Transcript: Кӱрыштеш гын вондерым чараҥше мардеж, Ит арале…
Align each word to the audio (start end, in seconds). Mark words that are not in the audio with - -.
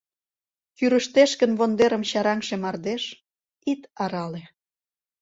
Кӱрыштеш 0.77 1.31
гын 1.41 1.51
вондерым 1.59 2.03
чараҥше 2.09 2.55
мардеж, 2.63 3.03
Ит 3.71 3.81
арале… 4.03 4.43